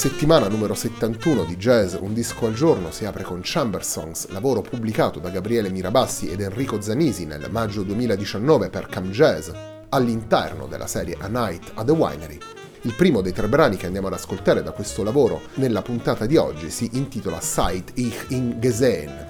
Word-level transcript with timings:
Settimana 0.00 0.48
numero 0.48 0.72
71 0.72 1.44
di 1.44 1.58
Jazz 1.58 1.94
Un 2.00 2.14
disco 2.14 2.46
al 2.46 2.54
giorno 2.54 2.90
si 2.90 3.04
apre 3.04 3.22
con 3.22 3.40
Chamber 3.42 3.84
Songs, 3.84 4.30
lavoro 4.30 4.62
pubblicato 4.62 5.18
da 5.18 5.28
Gabriele 5.28 5.68
Mirabassi 5.68 6.30
ed 6.30 6.40
Enrico 6.40 6.80
Zanisi 6.80 7.26
nel 7.26 7.48
maggio 7.50 7.82
2019 7.82 8.70
per 8.70 8.86
Cam 8.86 9.10
Jazz, 9.10 9.50
all'interno 9.90 10.66
della 10.68 10.86
serie 10.86 11.18
A 11.20 11.28
Night 11.28 11.72
at 11.74 11.84
the 11.84 11.92
Winery. 11.92 12.38
Il 12.80 12.94
primo 12.94 13.20
dei 13.20 13.34
tre 13.34 13.46
brani 13.46 13.76
che 13.76 13.84
andiamo 13.84 14.06
ad 14.06 14.14
ascoltare 14.14 14.62
da 14.62 14.70
questo 14.70 15.02
lavoro 15.02 15.42
nella 15.56 15.82
puntata 15.82 16.24
di 16.24 16.38
oggi 16.38 16.70
si 16.70 16.88
intitola 16.94 17.38
Seit 17.38 17.90
ich 17.96 18.24
in 18.28 18.58
Gesehen 18.58 19.29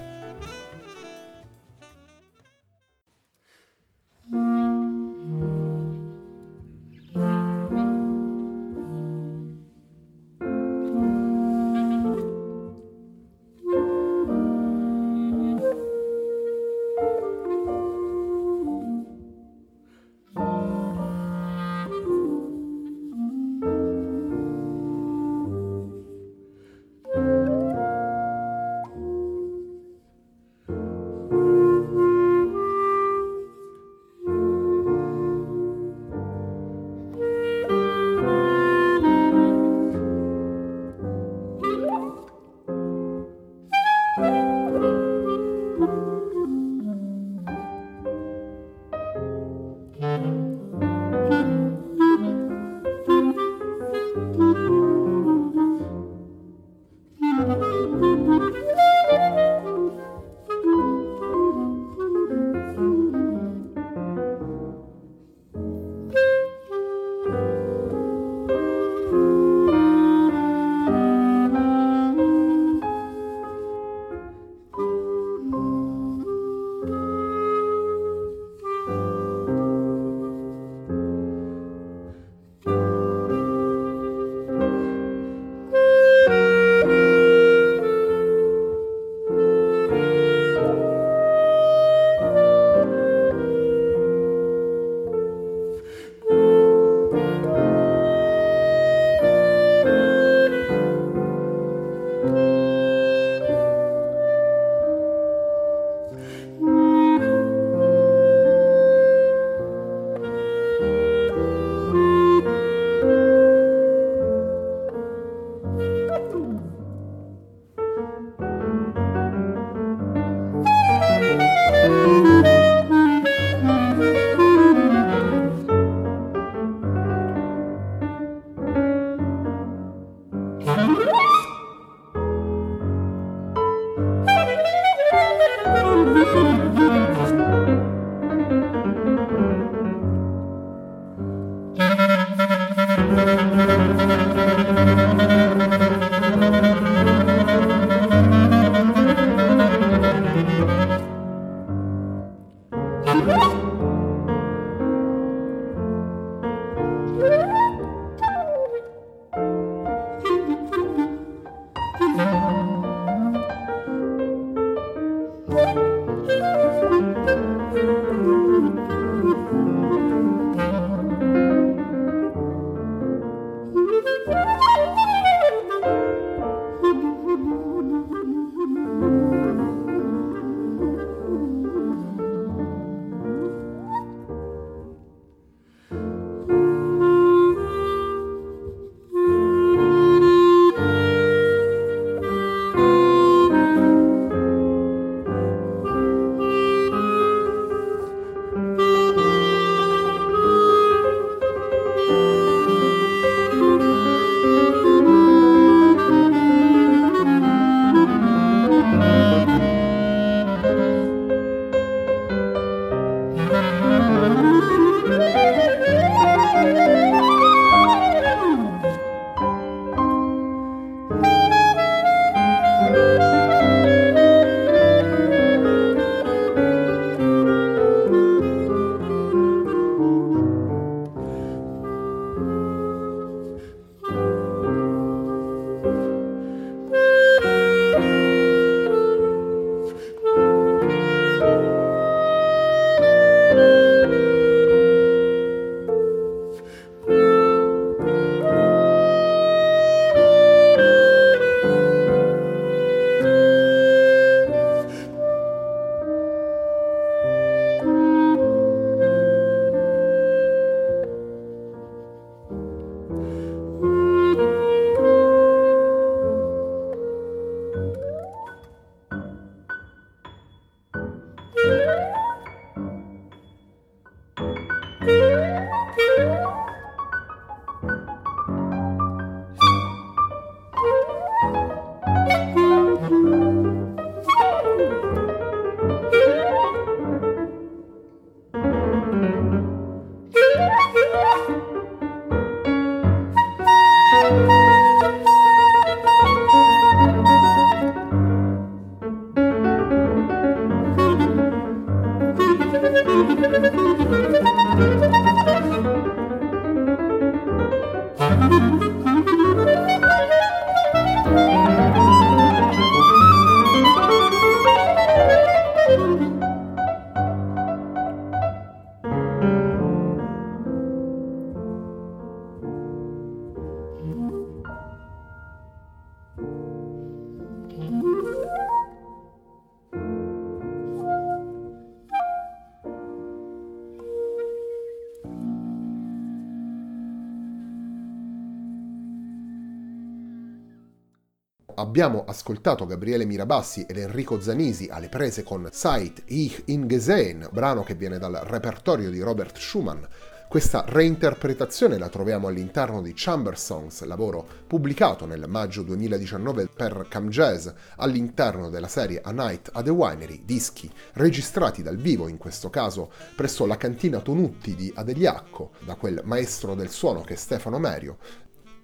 Abbiamo 341.90 342.22
ascoltato 342.25 342.87
Gabriele 342.87 343.25
Mirabassi 343.25 343.84
ed 343.84 343.98
Enrico 343.98 344.40
Zanisi 344.40 344.87
alle 344.88 345.08
prese 345.08 345.42
con 345.42 345.69
Seit 345.72 346.22
Ich 346.26 346.62
in 346.66 346.87
Gesehen, 346.87 347.48
brano 347.50 347.82
che 347.82 347.96
viene 347.96 348.16
dal 348.16 348.40
repertorio 348.44 349.10
di 349.10 349.19
Robert 349.19 349.58
Schumann. 349.58 350.04
Questa 350.48 350.84
reinterpretazione 350.87 351.98
la 351.98 352.08
troviamo 352.08 352.46
all'interno 352.46 353.02
di 353.02 353.12
Chamber 353.12 353.58
Songs, 353.58 354.04
lavoro 354.04 354.46
pubblicato 354.69 355.26
nel 355.26 355.46
maggio 355.48 355.82
2019 355.82 356.69
per 356.69 357.06
Cam 357.08 357.28
Jazz 357.28 357.69
all'interno 357.96 358.70
della 358.70 358.87
serie 358.87 359.20
A 359.25 359.32
Night 359.32 359.70
at 359.72 359.82
the 359.82 359.90
Winery, 359.90 360.44
dischi 360.44 360.88
registrati 361.14 361.82
dal 361.82 361.96
vivo 361.96 362.28
in 362.28 362.38
questo 362.38 362.70
caso 362.70 363.10
presso 363.34 363.66
la 363.66 363.76
cantina 363.76 364.20
Tonutti 364.20 364.76
di 364.76 364.92
Adeliacco 364.94 365.72
da 365.84 365.96
quel 365.96 366.20
maestro 366.22 366.76
del 366.76 366.90
suono 366.90 367.22
che 367.22 367.34
è 367.34 367.37
Stefano 367.37 367.81
Merio, 367.81 368.19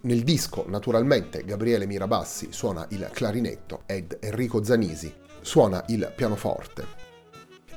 nel 0.03 0.23
disco, 0.23 0.65
naturalmente, 0.69 1.45
Gabriele 1.45 1.87
Mirabassi 1.87 2.49
suona 2.51 2.87
il 2.91 3.09
clarinetto 3.13 3.83
ed 3.87 4.19
Enrico 4.21 4.63
Zanisi 4.63 5.13
suona 5.41 5.85
il 5.89 6.13
pianoforte. 6.15 7.05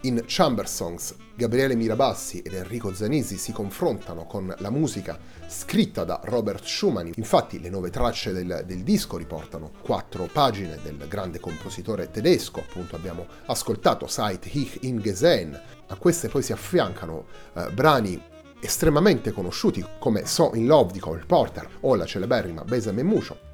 In 0.01 0.23
Chamber 0.25 0.67
Songs, 0.67 1.13
Gabriele 1.35 1.75
Mirabassi 1.75 2.39
ed 2.41 2.53
Enrico 2.53 2.93
Zanisi 2.93 3.37
si 3.37 3.51
confrontano 3.51 4.25
con 4.25 4.53
la 4.59 4.69
musica 4.69 5.19
scritta 5.47 6.05
da 6.05 6.21
Robert 6.23 6.63
Schumann. 6.63 7.11
Infatti, 7.15 7.59
le 7.59 7.69
nove 7.69 7.89
tracce 7.89 8.31
del, 8.31 8.63
del, 8.65 8.83
disco 8.83 9.17
riportano 9.17 9.71
quattro 9.81 10.29
pagine 10.31 10.79
del 10.81 11.05
grande 11.07 11.39
compositore 11.39 12.09
tedesco. 12.11 12.59
Appunto, 12.59 12.95
abbiamo 12.95 13.27
ascoltato 13.47 14.07
Seit 14.07 14.45
Ich 14.53 14.77
in 14.81 15.01
Gesehen. 15.01 15.59
A 15.87 15.95
queste 15.95 16.29
poi 16.29 16.43
si 16.43 16.53
affiancano 16.53 17.25
eh, 17.53 17.69
brani 17.71 18.21
estremamente 18.59 19.31
conosciuti 19.31 19.85
come 19.99 20.25
So 20.25 20.51
in 20.53 20.65
Love 20.65 20.91
di 20.91 20.99
Cole 20.99 21.23
Porter 21.25 21.67
o 21.81 21.95
la 21.95 22.05
celeberrima 22.05 22.63
Besame 22.63 23.03
Musho. 23.03 23.47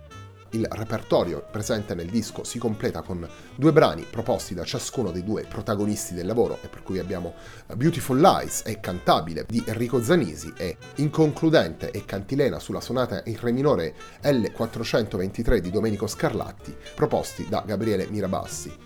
Il 0.51 0.68
repertorio 0.70 1.46
presente 1.51 1.96
nel 1.96 2.08
disco 2.08 2.46
si 2.46 2.60
completa 2.60 3.01
con 3.01 3.27
due 3.56 3.74
brani 3.74 4.06
proposti 4.10 4.53
da 4.53 4.63
ciascuno 4.63 5.12
dei 5.12 5.24
due 5.24 5.44
protagonisti 5.44 6.13
del 6.13 6.25
lavoro 6.25 6.60
e 6.62 6.68
per 6.70 6.82
cui 6.82 7.00
abbiamo 7.00 7.34
Beautiful 7.75 8.20
Lies 8.20 8.62
e 8.65 8.79
Cantabile 8.79 9.46
di 9.50 9.62
Enrico 9.65 10.01
Zanisi 10.01 10.53
e 10.56 10.77
Inconcludente 10.96 11.91
e 11.91 12.06
Cantilena 12.06 12.60
sulla 12.60 12.79
sonata 12.79 13.22
in 13.25 13.38
re 13.38 13.51
minore 13.51 13.96
L423 14.24 15.58
di 15.58 15.72
Domenico 15.72 16.08
Scarlatti 16.08 16.74
proposti 16.96 17.48
da 17.50 17.63
Gabriele 17.65 18.08
Mirabassi. 18.08 18.85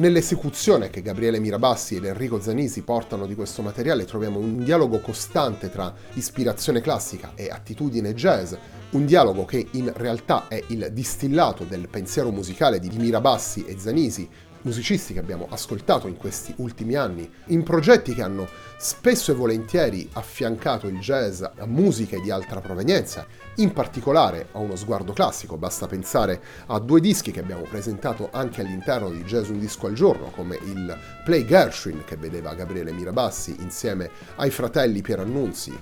Nell'esecuzione 0.00 0.88
che 0.88 1.02
Gabriele 1.02 1.40
Mirabassi 1.40 1.96
ed 1.96 2.06
Enrico 2.06 2.40
Zanisi 2.40 2.80
portano 2.80 3.26
di 3.26 3.34
questo 3.34 3.60
materiale 3.60 4.06
troviamo 4.06 4.38
un 4.38 4.64
dialogo 4.64 4.98
costante 5.00 5.68
tra 5.68 5.94
ispirazione 6.14 6.80
classica 6.80 7.32
e 7.34 7.50
attitudine 7.50 8.14
jazz, 8.14 8.54
un 8.92 9.04
dialogo 9.04 9.44
che 9.44 9.66
in 9.72 9.92
realtà 9.94 10.48
è 10.48 10.64
il 10.68 10.88
distillato 10.90 11.64
del 11.64 11.88
pensiero 11.88 12.30
musicale 12.30 12.78
di 12.78 12.88
Mirabassi 12.96 13.66
e 13.66 13.78
Zanisi, 13.78 14.26
musicisti 14.62 15.12
che 15.12 15.18
abbiamo 15.18 15.46
ascoltato 15.50 16.06
in 16.06 16.16
questi 16.16 16.52
ultimi 16.56 16.94
anni, 16.94 17.30
in 17.46 17.62
progetti 17.62 18.14
che 18.14 18.22
hanno 18.22 18.48
spesso 18.78 19.32
e 19.32 19.34
volentieri 19.34 20.08
affiancato 20.12 20.86
il 20.86 20.98
jazz 20.98 21.42
a 21.42 21.66
musiche 21.66 22.20
di 22.20 22.30
altra 22.30 22.60
provenienza, 22.60 23.26
in 23.56 23.72
particolare 23.72 24.48
a 24.52 24.58
uno 24.58 24.76
sguardo 24.76 25.12
classico, 25.12 25.56
basta 25.56 25.86
pensare 25.86 26.40
a 26.66 26.78
due 26.78 27.00
dischi 27.00 27.30
che 27.30 27.40
abbiamo 27.40 27.62
presentato 27.62 28.28
anche 28.32 28.60
all'interno 28.62 29.10
di 29.10 29.22
Jazz 29.24 29.48
Un 29.48 29.58
Disco 29.58 29.86
al 29.86 29.94
Giorno, 29.94 30.30
come 30.30 30.58
il 30.64 30.98
Play 31.24 31.44
Gershwin 31.44 32.04
che 32.04 32.16
vedeva 32.16 32.54
Gabriele 32.54 32.92
Mirabassi 32.92 33.56
insieme 33.60 34.10
ai 34.36 34.50
fratelli 34.50 35.02
Pierannunzi 35.02 35.78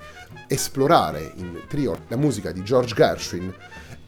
esplorare 0.47 1.33
in 1.37 1.63
trio 1.69 2.05
la 2.09 2.17
musica 2.17 2.51
di 2.53 2.63
George 2.63 2.95
Gershwin 2.95 3.55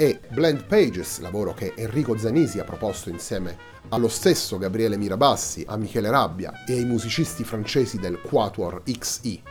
e 0.01 0.19
Blend 0.31 0.65
Pages, 0.65 1.21
lavoro 1.21 1.53
che 1.53 1.75
Enrico 1.77 2.17
Zanisi 2.17 2.59
ha 2.59 2.65
proposto 2.65 3.11
insieme 3.11 3.55
allo 3.91 4.09
stesso 4.09 4.57
Gabriele 4.57 4.97
Mirabassi, 4.97 5.63
a 5.69 5.77
Michele 5.77 6.09
Rabbia 6.09 6.65
e 6.67 6.73
ai 6.73 6.87
musicisti 6.87 7.45
francesi 7.45 7.99
del 7.99 8.19
Quatuor 8.19 8.83
XI. 8.83 9.43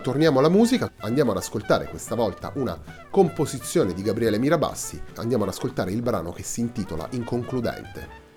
Torniamo 0.00 0.38
alla 0.38 0.48
musica, 0.48 0.92
andiamo 0.98 1.32
ad 1.32 1.38
ascoltare 1.38 1.88
questa 1.88 2.14
volta 2.14 2.52
una 2.54 2.80
composizione 3.10 3.92
di 3.92 4.02
Gabriele 4.02 4.38
Mirabassi, 4.38 5.02
andiamo 5.16 5.42
ad 5.42 5.48
ascoltare 5.48 5.90
il 5.90 6.02
brano 6.02 6.30
che 6.30 6.44
si 6.44 6.60
intitola 6.60 7.08
Inconcludente. 7.10 8.29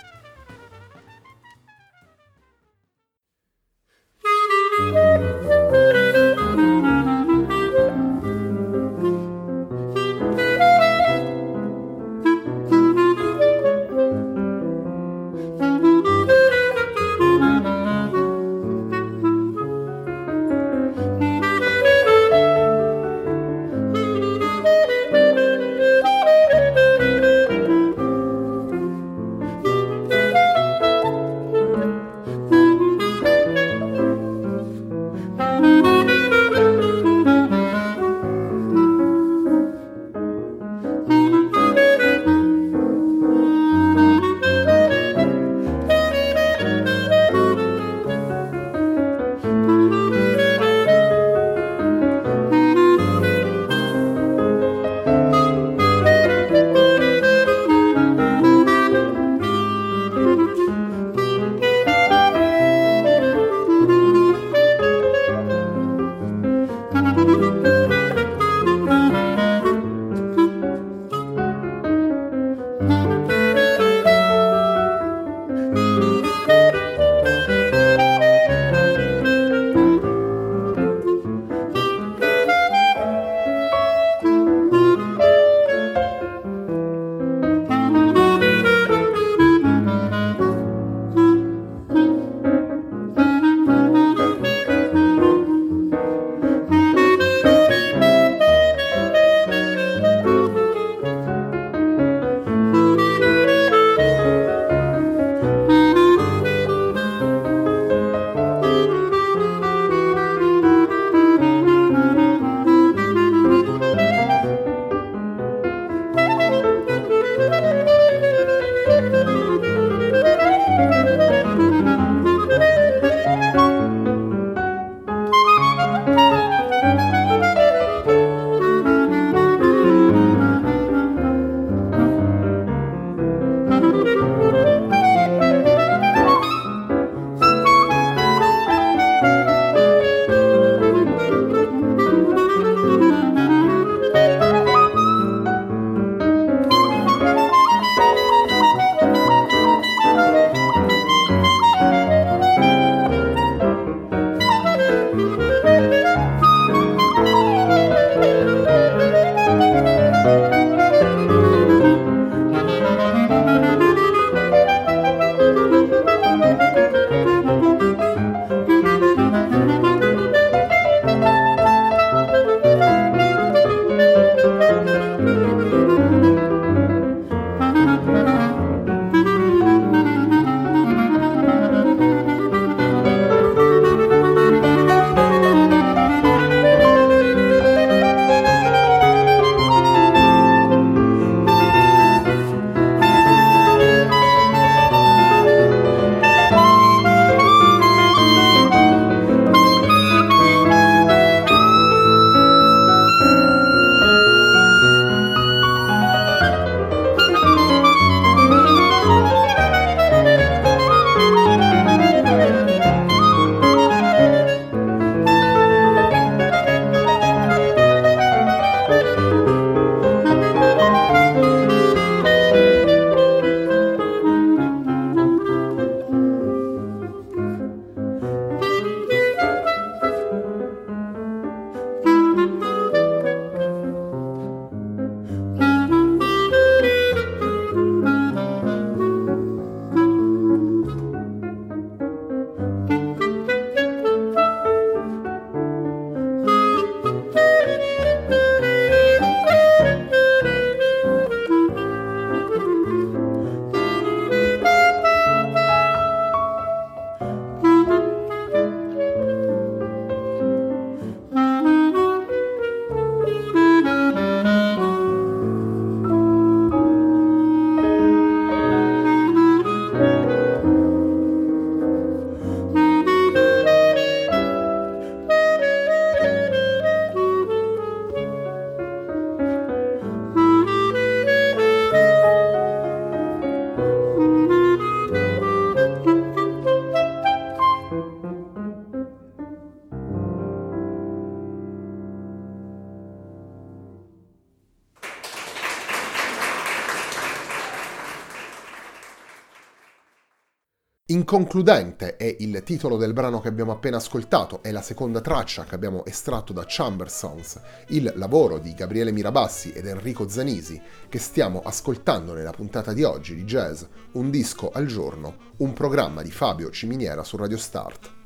Inconcludente 301.14 302.18
è 302.18 302.38
il 302.40 302.64
titolo 302.64 302.98
del 302.98 303.14
brano 303.14 303.40
che 303.40 303.48
abbiamo 303.48 303.72
appena 303.72 303.98
ascoltato, 303.98 304.64
è 304.64 304.72
la 304.72 304.82
seconda 304.82 305.22
traccia 305.22 305.64
che 305.64 305.76
abbiamo 305.76 306.04
estratto 306.06 306.54
da 306.54 306.66
Chamber 306.66 307.08
Songs, 307.08 307.62
il 307.90 308.12
lavoro 308.16 308.58
di 308.58 308.74
Gabriele 308.74 309.12
Mirabassi 309.12 309.72
ed 309.74 309.86
Enrico 309.86 310.28
Zanisi 310.28 310.82
che 311.08 311.20
stiamo 311.20 311.62
ascoltando 311.64 312.34
nella 312.34 312.50
puntata 312.50 312.94
di 312.94 313.04
oggi 313.04 313.36
di 313.36 313.44
Jazz, 313.44 313.84
un 314.14 314.32
disco 314.32 314.72
al 314.72 314.88
giorno, 314.88 315.52
un 315.58 315.74
programma 315.74 316.24
di 316.24 316.32
Fabio 316.32 316.72
Ciminiera 316.72 317.24
su 317.24 317.38
Radio 317.38 317.58
Start. 317.58 318.23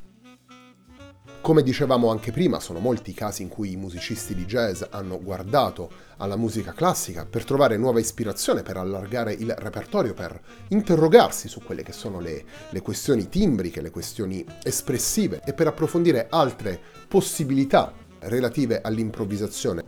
Come 1.42 1.64
dicevamo 1.64 2.10
anche 2.10 2.32
prima, 2.32 2.60
sono 2.60 2.80
molti 2.80 3.12
i 3.12 3.14
casi 3.14 3.42
in 3.42 3.48
cui 3.48 3.72
i 3.72 3.78
musicisti 3.78 4.36
di 4.36 4.46
jazz 4.46 4.84
hanno 4.90 5.18
guardato 5.22 5.90
alla 6.18 6.36
musica 6.36 6.74
classica 6.74 7.26
per 7.26 7.46
trovare 7.46 7.78
nuova 7.78 8.02
ispirazione, 8.02 8.64
per 8.64 8.76
allargare 8.76 9.32
il 9.32 9.54
repertorio, 9.58 10.14
per 10.14 10.38
interrogarsi 10.70 11.48
su 11.48 11.62
quelle 11.64 11.84
che 11.84 11.94
sono 11.94 12.20
le, 12.20 12.44
le 12.70 12.82
questioni 12.82 13.30
timbriche, 13.30 13.82
le 13.82 13.92
questioni 13.92 14.46
espressive 14.62 15.42
e 15.46 15.54
per 15.54 15.68
approfondire 15.68 16.28
altre 16.30 16.82
possibilità 17.08 17.94
relative 18.20 18.82
all'improvvisazione. 18.82 19.86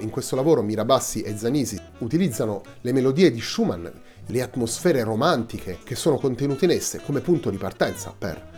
In 0.00 0.10
questo 0.10 0.36
lavoro 0.36 0.60
Mirabassi 0.60 1.22
e 1.22 1.38
Zanisi 1.38 1.80
utilizzano 1.98 2.60
le 2.82 2.92
melodie 2.92 3.30
di 3.30 3.40
Schumann, 3.40 3.86
le 4.26 4.42
atmosfere 4.42 5.04
romantiche 5.04 5.78
che 5.82 5.94
sono 5.94 6.18
contenute 6.18 6.66
in 6.66 6.72
esse 6.72 7.00
come 7.00 7.20
punto 7.20 7.48
di 7.48 7.56
partenza 7.56 8.14
per 8.16 8.53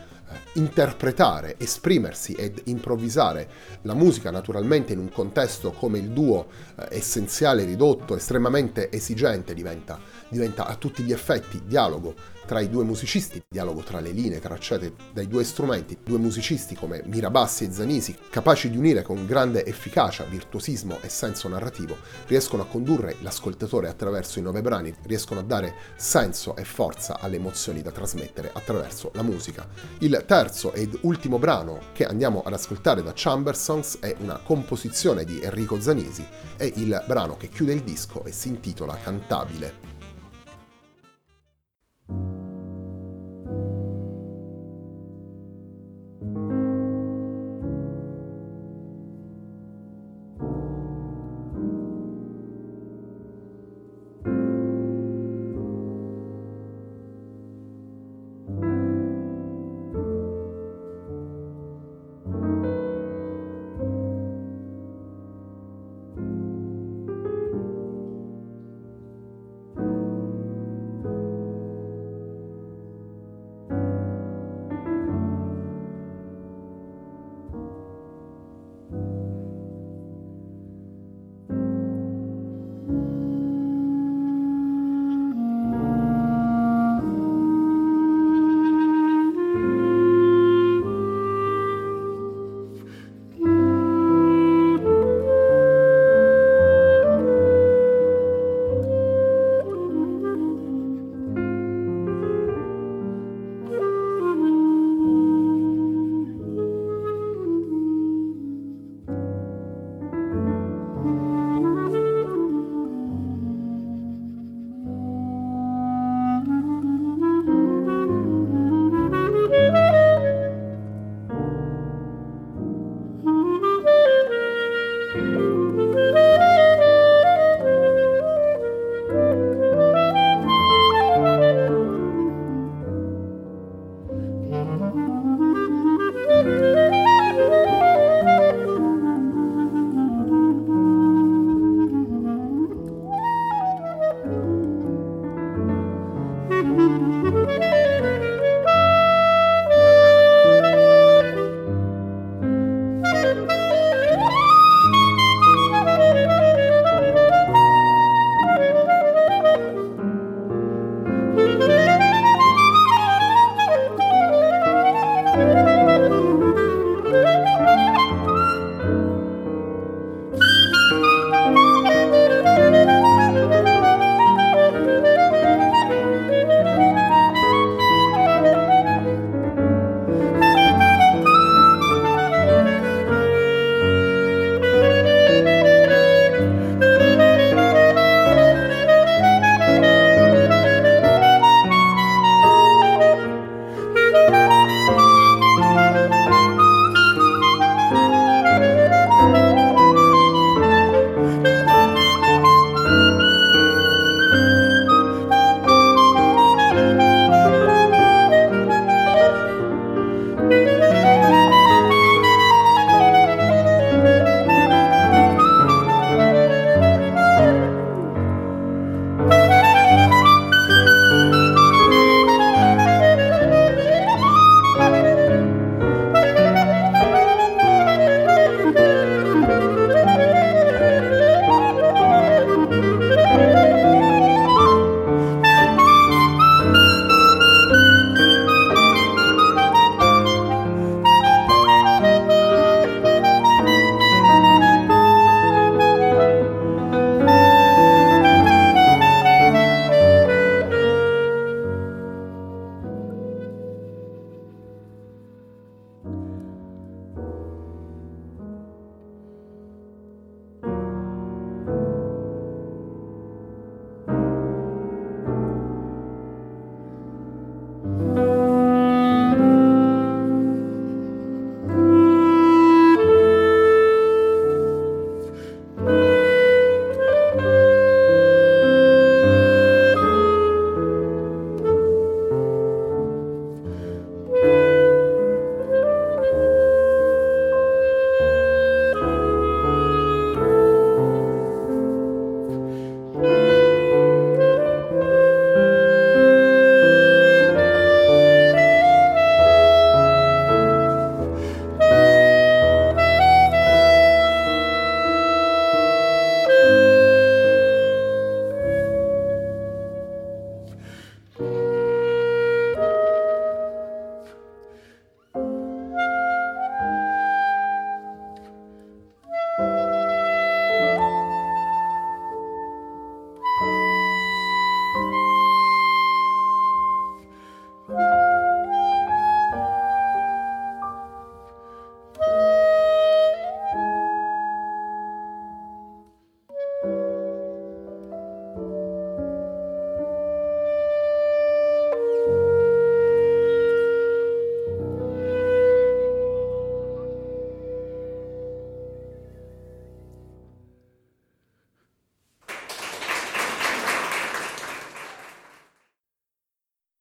interpretare, 0.57 1.55
esprimersi 1.57 2.33
ed 2.33 2.61
improvvisare 2.65 3.49
la 3.83 3.93
musica 3.93 4.31
naturalmente 4.31 4.93
in 4.93 4.99
un 4.99 5.09
contesto 5.09 5.71
come 5.71 5.99
il 5.99 6.09
duo 6.09 6.47
eh, 6.75 6.87
essenziale, 6.97 7.63
ridotto, 7.63 8.15
estremamente 8.15 8.91
esigente 8.91 9.53
diventa, 9.53 9.99
diventa 10.29 10.67
a 10.67 10.75
tutti 10.75 11.03
gli 11.03 11.11
effetti 11.11 11.61
dialogo 11.65 12.35
tra 12.47 12.61
i 12.61 12.69
due 12.69 12.85
musicisti, 12.85 13.43
dialogo 13.47 13.81
tra 13.81 13.99
le 13.99 14.11
linee 14.11 14.39
tracciate 14.39 14.93
dai 15.13 15.27
due 15.27 15.43
strumenti, 15.43 15.97
due 16.01 16.17
musicisti 16.17 16.75
come 16.75 17.03
Mirabassi 17.05 17.65
e 17.65 17.71
Zanisi, 17.73 18.15
capaci 18.29 18.69
di 18.69 18.77
unire 18.77 19.01
con 19.01 19.25
grande 19.25 19.65
efficacia, 19.65 20.23
virtuosismo 20.23 20.99
e 21.01 21.09
senso 21.09 21.49
narrativo, 21.49 21.97
riescono 22.27 22.63
a 22.63 22.65
condurre 22.65 23.17
l'ascoltatore 23.21 23.89
attraverso 23.89 24.39
i 24.39 24.41
nove 24.41 24.61
brani, 24.61 24.95
riescono 25.03 25.41
a 25.41 25.43
dare 25.43 25.75
senso 25.97 26.55
e 26.55 26.63
forza 26.63 27.19
alle 27.19 27.35
emozioni 27.35 27.81
da 27.81 27.91
trasmettere 27.91 28.49
attraverso 28.53 29.11
la 29.13 29.23
musica. 29.23 29.67
Il 29.99 30.23
terzo 30.25 30.71
ed 30.71 30.97
ultimo 31.01 31.39
brano 31.39 31.79
che 31.91 32.05
andiamo 32.05 32.43
ad 32.45 32.53
ascoltare 32.53 33.03
da 33.03 33.11
Chamber 33.13 33.57
Songs 33.57 33.99
è 33.99 34.15
una 34.19 34.39
composizione 34.41 35.25
di 35.25 35.41
Enrico 35.41 35.81
Zanisi, 35.81 36.25
è 36.55 36.71
il 36.75 37.03
brano 37.05 37.35
che 37.35 37.49
chiude 37.49 37.73
il 37.73 37.83
disco 37.83 38.23
e 38.23 38.31
si 38.31 38.47
intitola 38.47 38.97
Cantabile. 38.97 39.96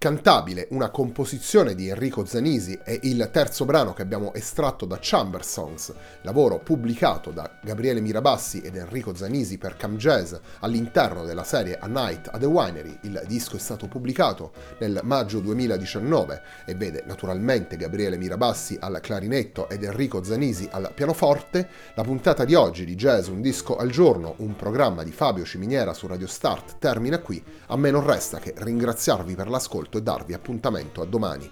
Cantabile, 0.07 0.69
una 0.71 0.91
composizione 0.91 1.75
di 1.75 1.89
Enrico 1.89 2.25
Zanisi 2.25 2.79
e 2.85 3.01
il 3.03 3.29
terzo 3.33 3.65
brano 3.65 3.93
che 3.93 4.03
abbiamo 4.03 4.33
estratto 4.35 4.87
da 4.87 4.99
Chamber 5.01 5.45
Songs, 5.45 5.93
lavoro 6.23 6.61
pubblicato 6.61 7.33
da 7.33 7.59
Gabriele 7.61 8.01
Mirabassi 8.01 8.61
ed 8.61 8.77
Enrico 8.77 9.17
Zanisi 9.17 9.59
per 9.59 9.77
Cam 9.77 9.97
Jazz 9.97 10.33
all'interno 10.61 11.25
della 11.25 11.43
serie 11.43 11.77
A 11.81 11.89
Night 11.89 12.29
at 12.29 12.39
the 12.39 12.47
Winery. 12.47 12.97
Il 13.03 13.21
disco 13.27 13.57
è 13.57 13.59
stato 13.59 13.89
pubblicato 13.89 14.53
nel 14.79 15.01
maggio 15.03 15.41
2019 15.41 16.43
e 16.67 16.77
vede 16.77 17.03
naturalmente 17.05 17.77
Gabriele 17.77 18.17
Mirabassi 18.17 18.79
al 18.79 19.01
clarinetto 19.03 19.69
ed 19.69 19.83
Enrico 19.83 20.23
Zanisi 20.23 20.69
al 20.71 20.93
pianoforte. 20.95 21.69
La 21.95 22.05
puntata 22.05 22.45
di 22.45 22.55
oggi 22.55 22.85
di 22.85 22.95
Jazz 22.95 23.27
Un 23.27 23.41
disco 23.41 23.77
al 23.77 23.91
giorno, 23.91 24.35
un 24.37 24.55
programma 24.55 25.03
di 25.03 25.11
Fabio 25.11 25.45
Ciminiera 25.45 25.93
su 25.95 26.07
Radio 26.07 26.29
Start, 26.29 26.77
termina 26.79 27.19
qui. 27.19 27.43
A 27.67 27.77
me 27.77 27.91
non 27.91 28.07
resta 28.07 28.39
che 28.39 28.55
ringraziarvi 28.57 29.35
per 29.35 29.49
l'ascolto 29.49 29.95
e 29.97 30.03
darvi 30.03 30.35
appuntamento 30.35 31.01
a 31.01 31.05
domani. 31.05 31.51